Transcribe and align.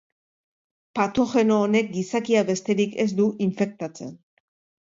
Patogeno 0.99 1.59
honek 1.65 1.93
gizakia 1.97 2.43
besterik 2.49 2.99
ez 3.07 3.09
du 3.21 3.29
infektatzen. 3.49 4.15